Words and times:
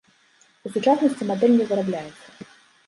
У 0.69 0.71
сучаснасці 0.77 1.29
мадэль 1.33 1.55
не 1.61 1.65
вырабляецца. 1.75 2.29